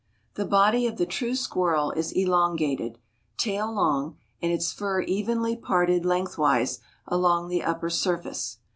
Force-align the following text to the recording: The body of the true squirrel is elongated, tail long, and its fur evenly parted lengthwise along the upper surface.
The 0.33 0.45
body 0.47 0.87
of 0.87 0.97
the 0.97 1.05
true 1.05 1.35
squirrel 1.35 1.91
is 1.91 2.11
elongated, 2.11 2.97
tail 3.37 3.71
long, 3.71 4.17
and 4.41 4.51
its 4.51 4.71
fur 4.73 5.01
evenly 5.01 5.55
parted 5.55 6.07
lengthwise 6.07 6.79
along 7.05 7.49
the 7.49 7.63
upper 7.63 7.91
surface. 7.91 8.57